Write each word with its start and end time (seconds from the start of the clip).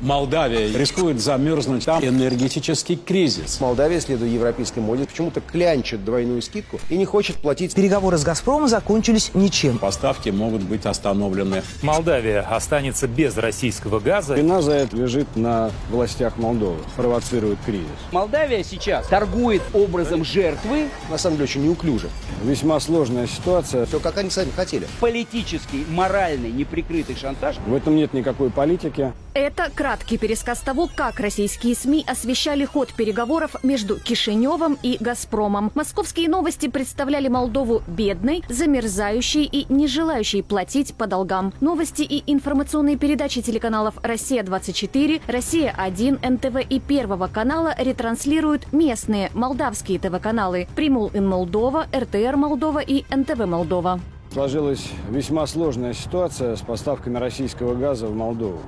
Молдавия 0.00 0.68
рискует 0.76 1.20
замерзнуть. 1.20 1.86
Там 1.86 2.04
энергетический 2.04 2.96
кризис. 2.96 3.60
Молдавия, 3.60 4.00
следуя 4.00 4.28
европейской 4.28 4.80
моде, 4.80 5.06
почему-то 5.06 5.40
клянчит 5.40 6.04
двойную 6.04 6.42
скидку 6.42 6.78
и 6.90 6.96
не 6.98 7.06
хочет 7.06 7.36
платить. 7.36 7.74
Переговоры 7.74 8.18
с 8.18 8.24
«Газпромом» 8.24 8.68
закончились 8.68 9.30
ничем. 9.34 9.78
Поставки 9.78 10.28
могут 10.28 10.62
быть 10.62 10.84
остановлены. 10.84 11.62
Молдавия 11.82 12.42
останется 12.42 13.08
без 13.08 13.36
российского 13.38 13.98
газа. 13.98 14.34
Вина 14.34 14.60
за 14.60 14.72
это 14.72 14.96
лежит 14.96 15.34
на 15.34 15.70
властях 15.90 16.36
Молдовы, 16.36 16.78
провоцирует 16.96 17.58
кризис. 17.64 17.86
Молдавия 18.12 18.62
сейчас 18.62 19.06
торгует 19.06 19.62
образом 19.72 20.24
жертвы. 20.24 20.88
На 21.10 21.16
самом 21.16 21.36
деле 21.36 21.44
очень 21.44 21.64
неуклюже. 21.64 22.10
Весьма 22.42 22.80
сложная 22.80 23.26
ситуация. 23.26 23.86
Все 23.86 23.98
как 23.98 24.18
они 24.18 24.28
сами 24.28 24.50
хотели. 24.50 24.86
Политический, 25.00 25.86
моральный, 25.88 26.50
неприкрытый 26.50 27.16
шантаж. 27.16 27.56
В 27.66 27.74
этом 27.74 27.96
нет 27.96 28.12
никакой 28.12 28.50
политики. 28.50 29.12
Это 29.36 29.70
краткий 29.70 30.16
пересказ 30.16 30.60
того, 30.60 30.88
как 30.96 31.20
российские 31.20 31.74
СМИ 31.74 32.06
освещали 32.08 32.64
ход 32.64 32.94
переговоров 32.94 33.54
между 33.62 34.00
Кишиневым 34.00 34.78
и 34.82 34.96
«Газпромом». 34.98 35.70
Московские 35.74 36.30
новости 36.30 36.68
представляли 36.68 37.28
Молдову 37.28 37.82
бедной, 37.86 38.42
замерзающей 38.48 39.44
и 39.44 39.70
не 39.70 39.88
желающей 39.88 40.42
платить 40.42 40.94
по 40.94 41.06
долгам. 41.06 41.52
Новости 41.60 42.00
и 42.00 42.22
информационные 42.32 42.96
передачи 42.96 43.42
телеканалов 43.42 43.96
«Россия-24», 44.02 45.20
«Россия-1», 45.26 46.30
НТВ 46.30 46.66
и 46.70 46.80
Первого 46.80 47.26
канала 47.26 47.74
ретранслируют 47.76 48.72
местные 48.72 49.30
молдавские 49.34 49.98
ТВ-каналы 49.98 50.66
«Примул 50.74 51.10
ин 51.12 51.28
Молдова», 51.28 51.88
«РТР 51.94 52.36
Молдова» 52.36 52.78
и 52.78 53.04
«НТВ 53.14 53.44
Молдова». 53.44 54.00
Сложилась 54.32 54.88
весьма 55.10 55.46
сложная 55.46 55.92
ситуация 55.92 56.56
с 56.56 56.62
поставками 56.62 57.18
российского 57.18 57.74
газа 57.74 58.06
в 58.06 58.14
Молдову. 58.14 58.62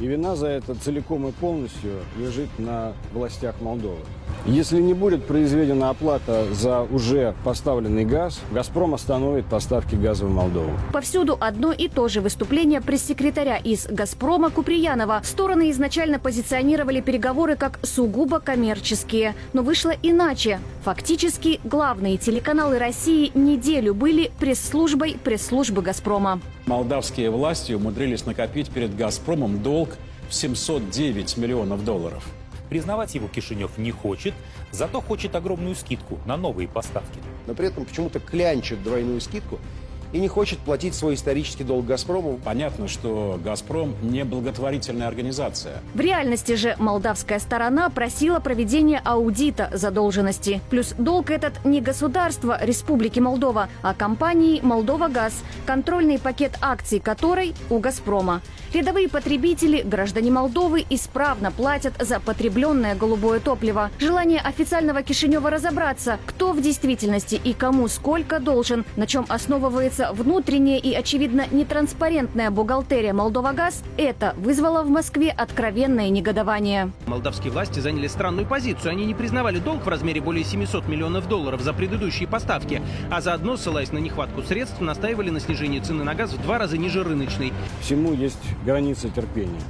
И 0.00 0.06
вина 0.06 0.36
за 0.36 0.46
это 0.48 0.74
целиком 0.74 1.26
и 1.26 1.32
полностью 1.32 1.90
лежит 2.16 2.48
на 2.58 2.92
властях 3.12 3.56
Молдовы. 3.60 3.98
Если 4.46 4.80
не 4.80 4.94
будет 4.94 5.24
произведена 5.24 5.90
оплата 5.90 6.46
за 6.54 6.82
уже 6.82 7.34
поставленный 7.44 8.04
газ, 8.04 8.40
«Газпром» 8.52 8.94
остановит 8.94 9.46
поставки 9.46 9.94
газа 9.94 10.26
в 10.26 10.30
Молдову. 10.30 10.70
Повсюду 10.92 11.36
одно 11.40 11.72
и 11.72 11.88
то 11.88 12.08
же 12.08 12.20
выступление 12.20 12.80
пресс-секретаря 12.80 13.56
из 13.56 13.86
«Газпрома» 13.86 14.50
Куприянова. 14.50 15.20
Стороны 15.24 15.70
изначально 15.70 16.18
позиционировали 16.18 17.00
переговоры 17.00 17.56
как 17.56 17.80
сугубо 17.82 18.38
коммерческие. 18.38 19.34
Но 19.52 19.62
вышло 19.62 19.92
иначе. 20.02 20.60
Фактически 20.84 21.60
главные 21.64 22.16
телеканалы 22.16 22.78
России 22.78 23.32
неделю 23.34 23.92
были 23.92 24.30
пресс-службой 24.38 25.16
пресс-службы 25.22 25.82
«Газпрома». 25.82 26.40
Молдавские 26.66 27.30
власти 27.30 27.72
умудрились 27.72 28.24
накопить 28.26 28.70
перед 28.70 28.94
«Газпромом» 28.94 29.62
долг 29.62 29.87
в 30.28 30.34
709 30.34 31.36
миллионов 31.36 31.84
долларов. 31.84 32.24
Признавать 32.68 33.14
его 33.14 33.28
Кишинев 33.28 33.78
не 33.78 33.90
хочет, 33.90 34.34
зато 34.72 35.00
хочет 35.00 35.34
огромную 35.34 35.74
скидку 35.74 36.18
на 36.26 36.36
новые 36.36 36.68
поставки. 36.68 37.18
Но 37.46 37.54
при 37.54 37.68
этом 37.68 37.86
почему-то 37.86 38.20
клянчит 38.20 38.82
двойную 38.82 39.20
скидку 39.20 39.58
и 40.12 40.18
не 40.18 40.28
хочет 40.28 40.58
платить 40.58 40.94
свой 40.94 41.14
исторический 41.14 41.64
долг 41.64 41.86
«Газпрому». 41.86 42.38
Понятно, 42.44 42.88
что 42.88 43.38
«Газпром» 43.42 43.94
не 44.02 44.24
благотворительная 44.24 45.08
организация. 45.08 45.80
В 45.94 46.00
реальности 46.00 46.54
же 46.54 46.76
молдавская 46.78 47.38
сторона 47.38 47.90
просила 47.90 48.40
проведения 48.40 49.00
аудита 49.04 49.70
задолженности. 49.72 50.60
Плюс 50.70 50.94
долг 50.98 51.30
этот 51.30 51.64
не 51.64 51.80
государства 51.80 52.58
Республики 52.60 53.20
Молдова, 53.20 53.68
а 53.82 53.94
компании 53.94 54.60
«Молдова 54.62 55.08
Газ», 55.08 55.42
контрольный 55.66 56.18
пакет 56.18 56.52
акций 56.60 57.00
которой 57.00 57.54
у 57.70 57.78
«Газпрома». 57.78 58.42
Рядовые 58.72 59.08
потребители, 59.08 59.80
граждане 59.80 60.30
Молдовы, 60.30 60.84
исправно 60.90 61.50
платят 61.50 61.94
за 61.98 62.20
потребленное 62.20 62.94
голубое 62.94 63.40
топливо. 63.40 63.90
Желание 63.98 64.40
официального 64.40 65.02
Кишинева 65.02 65.48
разобраться, 65.48 66.18
кто 66.26 66.52
в 66.52 66.60
действительности 66.60 67.40
и 67.42 67.54
кому 67.54 67.88
сколько 67.88 68.40
должен, 68.40 68.84
на 68.96 69.06
чем 69.06 69.24
основывается 69.28 69.97
внутренняя 70.12 70.78
и, 70.78 70.94
очевидно, 70.94 71.46
нетранспарентная 71.50 72.50
бухгалтерия 72.50 73.12
Молдова-Газ, 73.12 73.82
это 73.96 74.34
вызвало 74.36 74.82
в 74.82 74.90
Москве 74.90 75.30
откровенное 75.30 76.08
негодование. 76.10 76.90
Молдавские 77.06 77.52
власти 77.52 77.80
заняли 77.80 78.06
странную 78.06 78.46
позицию. 78.46 78.92
Они 78.92 79.04
не 79.04 79.14
признавали 79.14 79.58
долг 79.58 79.84
в 79.84 79.88
размере 79.88 80.20
более 80.20 80.44
700 80.44 80.88
миллионов 80.88 81.28
долларов 81.28 81.60
за 81.60 81.72
предыдущие 81.72 82.28
поставки, 82.28 82.82
а 83.10 83.20
заодно, 83.20 83.56
ссылаясь 83.56 83.92
на 83.92 83.98
нехватку 83.98 84.42
средств, 84.42 84.80
настаивали 84.80 85.30
на 85.30 85.40
снижении 85.40 85.80
цены 85.80 86.04
на 86.04 86.14
газ 86.14 86.32
в 86.32 86.42
два 86.42 86.58
раза 86.58 86.78
ниже 86.78 87.02
рыночной. 87.02 87.52
Всему 87.80 88.12
есть 88.12 88.38
границы 88.64 89.10
терпения. 89.10 89.60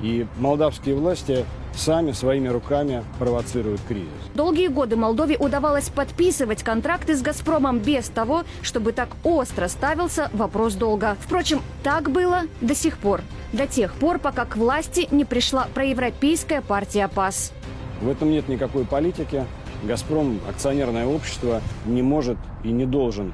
И 0.00 0.26
молдавские 0.38 0.94
власти 0.94 1.44
сами 1.74 2.12
своими 2.12 2.48
руками 2.48 3.04
провоцируют 3.18 3.80
кризис. 3.86 4.08
Долгие 4.34 4.68
годы 4.68 4.96
Молдове 4.96 5.36
удавалось 5.36 5.88
подписывать 5.88 6.62
контракты 6.62 7.16
с 7.16 7.22
«Газпромом» 7.22 7.78
без 7.78 8.08
того, 8.08 8.44
чтобы 8.62 8.92
так 8.92 9.08
остро 9.24 9.68
ставился 9.68 10.30
вопрос 10.32 10.74
долга. 10.74 11.16
Впрочем, 11.20 11.60
так 11.82 12.10
было 12.10 12.42
до 12.60 12.74
сих 12.74 12.98
пор. 12.98 13.22
До 13.52 13.66
тех 13.66 13.94
пор, 13.94 14.18
пока 14.18 14.44
к 14.44 14.56
власти 14.56 15.08
не 15.10 15.24
пришла 15.24 15.68
проевропейская 15.74 16.60
партия 16.60 17.08
ПАС. 17.08 17.52
В 18.00 18.08
этом 18.08 18.30
нет 18.30 18.48
никакой 18.48 18.84
политики. 18.84 19.44
«Газпром» 19.84 20.40
акционерное 20.48 21.06
общество 21.06 21.62
не 21.86 22.02
может 22.02 22.36
и 22.64 22.68
не 22.68 22.84
должен 22.84 23.32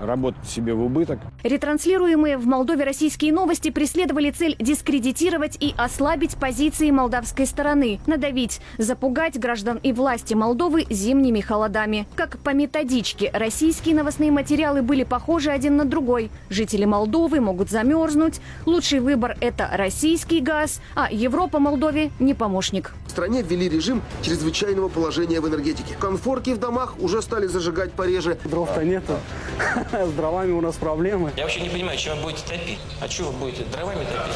работать 0.00 0.46
себе 0.46 0.74
в 0.74 0.82
убыток. 0.82 1.18
Ретранслируемые 1.42 2.36
в 2.36 2.46
Молдове 2.46 2.84
российские 2.84 3.32
новости 3.32 3.70
преследовали 3.70 4.30
цель 4.30 4.56
дискредитировать 4.58 5.56
и 5.60 5.74
ослабить 5.76 6.36
позиции 6.36 6.90
молдавской 6.90 7.46
стороны, 7.46 8.00
надавить, 8.06 8.60
запугать 8.78 9.38
граждан 9.38 9.78
и 9.82 9.92
власти 9.92 10.34
Молдовы 10.34 10.86
зимними 10.90 11.40
холодами. 11.40 12.06
Как 12.14 12.38
по 12.38 12.50
методичке, 12.50 13.30
российские 13.32 13.94
новостные 13.94 14.30
материалы 14.30 14.82
были 14.82 15.04
похожи 15.04 15.50
один 15.50 15.76
на 15.76 15.84
другой. 15.84 16.30
Жители 16.50 16.84
Молдовы 16.84 17.40
могут 17.40 17.70
замерзнуть. 17.70 18.40
Лучший 18.66 19.00
выбор– 19.00 19.36
это 19.40 19.68
российский 19.72 20.40
газ, 20.40 20.80
а 20.94 21.08
Европа 21.10 21.58
Молдове 21.58 22.10
не 22.18 22.34
помощник. 22.34 22.94
Стране 23.14 23.42
ввели 23.42 23.68
режим 23.68 24.02
чрезвычайного 24.22 24.88
положения 24.88 25.40
в 25.40 25.46
энергетике. 25.46 25.94
Конфорки 26.00 26.50
в 26.50 26.58
домах 26.58 26.98
уже 26.98 27.22
стали 27.22 27.46
зажигать 27.46 27.92
пореже. 27.92 28.36
Дров-то 28.44 28.84
нету. 28.84 29.12
С 29.92 30.10
дровами 30.14 30.50
у 30.50 30.60
нас 30.60 30.74
проблемы. 30.74 31.30
Я 31.36 31.44
вообще 31.44 31.60
не 31.60 31.68
понимаю, 31.68 31.96
чем 31.96 32.16
вы 32.16 32.24
будете 32.24 32.42
топить? 32.42 32.78
А 33.00 33.08
что 33.08 33.26
вы 33.26 33.38
будете 33.38 33.62
дровами 33.72 34.00
топить? 34.00 34.34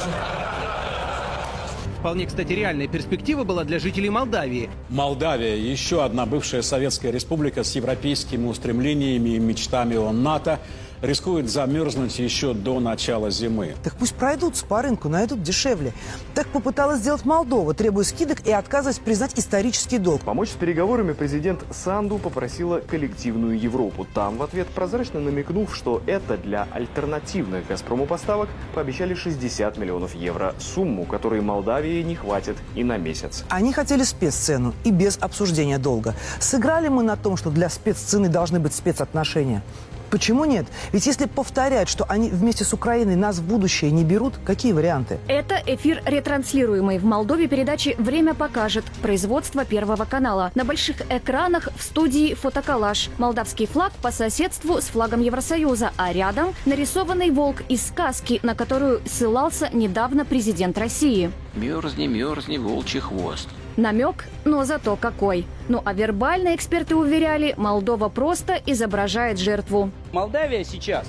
Вполне, 1.98 2.26
кстати, 2.26 2.52
реальная 2.52 2.86
перспектива 2.86 3.42
была 3.42 3.64
для 3.64 3.80
жителей 3.80 4.10
Молдавии. 4.10 4.70
Молдавия– 4.90 5.56
еще 5.56 6.04
одна 6.04 6.24
бывшая 6.24 6.62
советская 6.62 7.10
республика 7.10 7.64
с 7.64 7.74
европейскими 7.74 8.46
устремлениями 8.46 9.30
и 9.30 9.38
мечтами 9.40 9.96
о 9.96 10.12
НАТО– 10.12 10.60
рискует 11.02 11.50
замерзнуть 11.50 12.18
еще 12.18 12.54
до 12.54 12.80
начала 12.80 13.30
зимы. 13.30 13.74
Так 13.82 13.94
пусть 13.96 14.14
пройдут 14.14 14.62
по 14.68 14.82
рынку, 14.82 15.08
найдут 15.08 15.42
дешевле. 15.42 15.92
Так 16.34 16.48
попыталась 16.48 17.00
сделать 17.00 17.24
Молдова, 17.24 17.74
требуя 17.74 18.04
скидок 18.04 18.46
и 18.46 18.52
отказываясь 18.52 18.98
признать 18.98 19.38
исторический 19.38 19.98
долг. 19.98 20.22
Помочь 20.22 20.50
с 20.50 20.54
переговорами 20.54 21.12
президент 21.12 21.60
Санду 21.70 22.18
попросила 22.18 22.80
коллективную 22.80 23.58
Европу. 23.58 24.06
Там 24.14 24.38
в 24.38 24.42
ответ 24.42 24.66
прозрачно 24.68 25.20
намекнув, 25.20 25.74
что 25.74 26.02
это 26.06 26.36
для 26.36 26.66
альтернативных 26.72 27.66
«Газпрому» 27.66 28.06
поставок 28.06 28.48
пообещали 28.74 29.14
60 29.14 29.78
миллионов 29.78 30.14
евро. 30.14 30.54
Сумму, 30.58 31.04
которой 31.04 31.40
Молдавии 31.40 32.02
не 32.02 32.14
хватит 32.14 32.56
и 32.74 32.84
на 32.84 32.96
месяц. 32.96 33.44
Они 33.48 33.72
хотели 33.72 34.02
спеццену 34.02 34.74
и 34.84 34.90
без 34.90 35.18
обсуждения 35.18 35.78
долга. 35.78 36.14
Сыграли 36.40 36.88
мы 36.88 37.02
на 37.02 37.16
том, 37.16 37.36
что 37.36 37.50
для 37.50 37.68
спеццены 37.68 38.28
должны 38.28 38.60
быть 38.60 38.74
спецотношения? 38.74 39.62
Почему 40.10 40.44
нет? 40.44 40.66
Ведь 40.92 41.06
если 41.06 41.26
повторять, 41.26 41.88
что 41.88 42.04
они 42.08 42.30
вместе 42.30 42.64
с 42.64 42.72
Украиной 42.72 43.16
нас 43.16 43.38
в 43.38 43.42
будущее 43.42 43.90
не 43.90 44.04
берут, 44.04 44.34
какие 44.44 44.72
варианты? 44.72 45.18
Это 45.28 45.62
эфир, 45.66 46.02
ретранслируемый 46.06 46.98
в 46.98 47.04
Молдове 47.04 47.46
передачи 47.48 47.94
«Время 47.98 48.34
покажет» 48.34 48.84
производство 49.02 49.64
Первого 49.64 50.04
канала. 50.04 50.50
На 50.54 50.64
больших 50.64 51.02
экранах 51.10 51.68
в 51.76 51.82
студии 51.82 52.34
фотоколлаж. 52.34 53.10
Молдавский 53.18 53.66
флаг 53.66 53.92
по 54.02 54.10
соседству 54.10 54.80
с 54.80 54.84
флагом 54.84 55.20
Евросоюза, 55.20 55.92
а 55.96 56.12
рядом 56.12 56.54
нарисованный 56.64 57.30
волк 57.30 57.62
из 57.68 57.86
сказки, 57.86 58.40
на 58.42 58.54
которую 58.54 59.00
ссылался 59.06 59.68
недавно 59.72 60.24
президент 60.24 60.78
России. 60.78 61.30
Мерзни, 61.54 62.06
мерзни, 62.06 62.56
волчий 62.56 63.00
хвост. 63.00 63.48
Намек, 63.78 64.24
но 64.44 64.64
зато 64.64 64.96
какой. 64.96 65.46
Ну 65.68 65.80
а 65.84 65.92
вербально 65.92 66.56
эксперты 66.56 66.96
уверяли, 66.96 67.54
Молдова 67.56 68.08
просто 68.08 68.60
изображает 68.66 69.38
жертву. 69.38 69.92
Молдавия 70.10 70.64
сейчас 70.64 71.06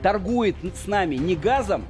торгует 0.00 0.54
с 0.80 0.86
нами 0.86 1.16
не 1.16 1.34
газом, 1.34 1.84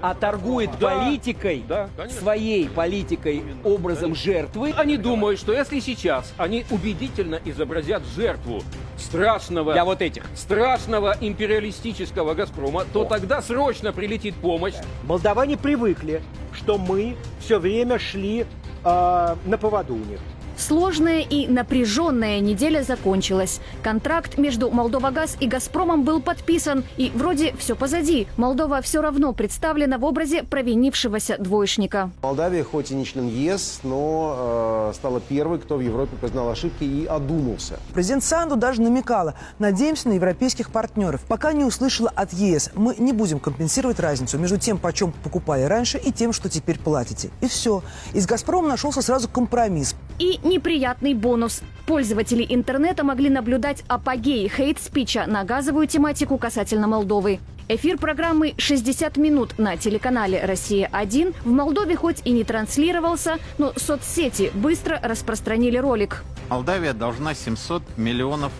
а 0.00 0.14
торгует 0.14 0.70
да, 0.80 0.88
политикой, 0.88 1.62
да, 1.68 1.90
своей 2.18 2.70
политикой, 2.70 3.44
образом 3.62 4.14
жертвы. 4.14 4.72
Они 4.74 4.96
думают, 4.96 5.38
что 5.38 5.52
если 5.52 5.80
сейчас 5.80 6.32
они 6.38 6.64
убедительно 6.70 7.38
изобразят 7.44 8.04
жертву 8.16 8.62
страшного... 8.96 9.74
Для 9.74 9.84
вот 9.84 10.00
этих. 10.00 10.24
Страшного 10.34 11.14
империалистического 11.20 12.32
«Газпрома», 12.32 12.84
то 12.90 13.02
О. 13.02 13.04
тогда 13.04 13.42
срочно 13.42 13.92
прилетит 13.92 14.34
помощь. 14.36 14.76
Молдаване 15.04 15.58
привыкли, 15.58 16.22
что 16.54 16.78
мы 16.78 17.16
все 17.38 17.58
время 17.58 17.98
шли 17.98 18.46
э, 18.86 19.36
на 19.44 19.58
поводу 19.58 19.94
у 19.94 19.98
них. 19.98 20.20
Сложная 20.66 21.20
и 21.20 21.46
напряженная 21.46 22.40
неделя 22.40 22.82
закончилась. 22.82 23.60
Контракт 23.84 24.36
между 24.36 24.68
Молдова-Газ 24.68 25.36
и 25.38 25.46
«Газпромом» 25.46 26.02
был 26.02 26.20
подписан. 26.20 26.82
И 26.96 27.12
вроде 27.14 27.54
все 27.56 27.76
позади. 27.76 28.26
Молдова 28.36 28.82
все 28.82 29.00
равно 29.00 29.32
представлена 29.32 29.96
в 29.96 30.04
образе 30.04 30.42
провинившегося 30.42 31.36
двоечника. 31.38 32.10
Молдавия, 32.20 32.64
хоть 32.64 32.90
и 32.90 32.96
не 32.96 33.04
член 33.04 33.28
ЕС, 33.28 33.78
но 33.84 34.90
э, 34.90 34.92
стала 34.96 35.20
первой, 35.20 35.60
кто 35.60 35.76
в 35.76 35.80
Европе 35.80 36.16
признал 36.20 36.50
ошибки 36.50 36.82
и 36.82 37.06
одумался. 37.06 37.78
Президент 37.94 38.24
Санду 38.24 38.56
даже 38.56 38.82
намекала, 38.82 39.34
надеемся 39.60 40.08
на 40.08 40.14
европейских 40.14 40.70
партнеров. 40.70 41.20
Пока 41.28 41.52
не 41.52 41.62
услышала 41.62 42.10
от 42.12 42.32
ЕС, 42.32 42.72
мы 42.74 42.96
не 42.98 43.12
будем 43.12 43.38
компенсировать 43.38 44.00
разницу 44.00 44.36
между 44.36 44.58
тем, 44.58 44.78
почем 44.78 45.12
покупали 45.12 45.62
раньше, 45.62 45.98
и 45.98 46.10
тем, 46.10 46.32
что 46.32 46.48
теперь 46.48 46.80
платите. 46.80 47.30
И 47.40 47.46
все. 47.46 47.84
Из 48.14 48.26
«Газпрома» 48.26 48.66
нашелся 48.66 49.00
сразу 49.00 49.28
компромисс. 49.28 49.94
И 50.18 50.40
неприятный 50.42 51.14
бонус. 51.14 51.62
Пользователи 51.86 52.44
интернета 52.48 53.04
могли 53.04 53.28
наблюдать 53.28 53.84
апогей 53.86 54.48
хейт-спича 54.48 55.26
на 55.26 55.44
газовую 55.44 55.86
тематику 55.86 56.38
касательно 56.38 56.86
Молдовы. 56.86 57.38
Эфир 57.68 57.98
программы 57.98 58.50
«60 58.56 59.18
минут» 59.20 59.58
на 59.58 59.76
телеканале 59.76 60.42
«Россия-1» 60.44 61.34
в 61.44 61.50
Молдове 61.50 61.96
хоть 61.96 62.22
и 62.24 62.30
не 62.30 62.44
транслировался, 62.44 63.38
но 63.58 63.72
соцсети 63.76 64.52
быстро 64.54 65.00
распространили 65.02 65.76
ролик. 65.76 66.24
Молдавия 66.48 66.92
должна 66.92 67.34
700 67.34 67.82
миллионов 67.96 68.52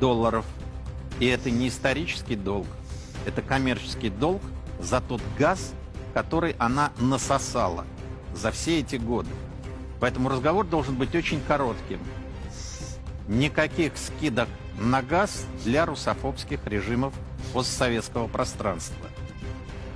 долларов. 0.00 0.44
И 1.20 1.26
это 1.26 1.50
не 1.50 1.68
исторический 1.68 2.34
долг, 2.34 2.66
это 3.24 3.40
коммерческий 3.40 4.10
долг 4.10 4.42
за 4.80 5.00
тот 5.00 5.22
газ, 5.38 5.72
который 6.12 6.56
она 6.58 6.90
насосала 6.98 7.84
за 8.34 8.50
все 8.50 8.80
эти 8.80 8.96
годы. 8.96 9.30
Поэтому 10.04 10.28
разговор 10.28 10.66
должен 10.66 10.96
быть 10.96 11.14
очень 11.14 11.40
коротким. 11.40 11.98
Никаких 13.26 13.96
скидок 13.96 14.50
на 14.78 15.00
газ 15.00 15.46
для 15.64 15.86
русофобских 15.86 16.60
режимов 16.66 17.14
постсоветского 17.54 18.28
пространства. 18.28 19.06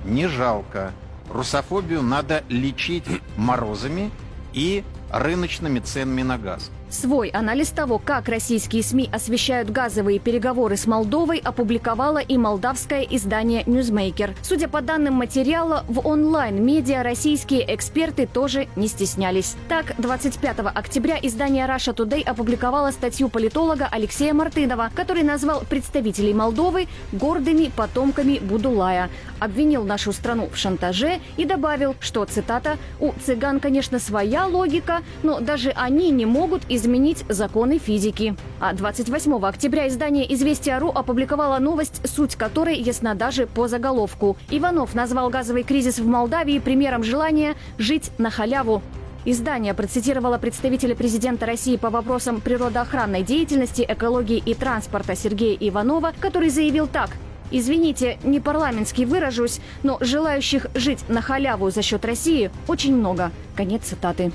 Не 0.05 0.25
жалко. 0.25 0.93
Русофобию 1.31 2.01
надо 2.01 2.43
лечить 2.49 3.05
морозами 3.37 4.09
и 4.51 4.83
рыночными 5.11 5.77
ценами 5.77 6.23
на 6.23 6.39
газ. 6.39 6.71
Свой 6.89 7.29
анализ 7.29 7.69
того, 7.69 7.99
как 7.99 8.29
российские 8.29 8.81
СМИ 8.81 9.09
освещают 9.13 9.69
газовые 9.69 10.17
переговоры 10.17 10.75
с 10.75 10.87
Молдовой, 10.87 11.37
опубликовало 11.37 12.17
и 12.17 12.35
молдавское 12.35 13.01
издание 13.01 13.61
«Ньюзмейкер». 13.67 14.33
Судя 14.41 14.67
по 14.67 14.81
данным 14.81 15.13
материала, 15.13 15.83
в 15.87 16.07
онлайн-медиа 16.07 17.03
российские 17.03 17.75
эксперты 17.75 18.25
тоже 18.25 18.67
не 18.75 18.87
стеснялись. 18.87 19.55
Так, 19.67 19.93
25 19.99 20.59
октября 20.73 21.19
издание 21.21 21.67
Russia 21.67 21.95
Today 21.95 22.23
опубликовало 22.23 22.89
статью 22.89 23.29
политолога 23.29 23.87
Алексея 23.91 24.33
Мартынова, 24.33 24.89
который 24.95 25.21
назвал 25.21 25.61
представителей 25.69 26.33
Молдовы 26.33 26.87
гордыми 27.11 27.71
потомками 27.75 28.39
Будулая, 28.39 29.11
обвинил 29.37 29.83
нашу 29.83 30.11
страну 30.11 30.49
в 30.51 30.57
шантаже 30.57 31.19
и 31.37 31.45
добавил, 31.45 31.95
что, 31.99 32.25
цитата, 32.25 32.77
«у 32.99 33.11
цыган, 33.23 33.59
конечно, 33.59 33.99
своя 33.99 34.47
логика, 34.47 35.01
но 35.21 35.39
даже 35.39 35.69
они 35.69 36.09
не 36.09 36.25
могут 36.25 36.63
изменить 36.79 37.23
законы 37.29 37.77
физики. 37.77 38.35
А 38.59 38.73
28 38.73 39.45
октября 39.45 39.87
издание 39.87 40.33
«Известия.ру» 40.33 40.89
опубликовало 40.89 41.59
новость, 41.59 42.01
суть 42.09 42.35
которой 42.35 42.77
ясна 42.77 43.13
даже 43.13 43.45
по 43.45 43.67
заголовку. 43.67 44.37
Иванов 44.49 44.95
назвал 44.95 45.29
газовый 45.29 45.63
кризис 45.63 45.99
в 45.99 46.07
Молдавии 46.07 46.59
примером 46.59 47.03
желания 47.03 47.55
жить 47.77 48.11
на 48.17 48.29
халяву. 48.31 48.81
Издание 49.25 49.73
процитировало 49.73 50.37
представителя 50.37 50.95
президента 50.95 51.45
России 51.45 51.75
по 51.75 51.89
вопросам 51.89 52.41
природоохранной 52.41 53.21
деятельности, 53.21 53.85
экологии 53.87 54.41
и 54.43 54.53
транспорта 54.53 55.15
Сергея 55.15 55.57
Иванова, 55.59 56.13
который 56.19 56.49
заявил 56.49 56.87
так– 56.87 57.11
Извините, 57.51 58.19
не 58.23 58.39
парламентский 58.39 59.05
выражусь, 59.05 59.59
но 59.83 59.97
желающих 60.01 60.67
жить 60.75 61.03
на 61.09 61.21
халяву 61.21 61.71
за 61.71 61.81
счет 61.81 62.05
России 62.05 62.51
очень 62.67 62.95
много. 62.95 63.31
Конец 63.55 63.85
цитаты. 63.85 64.31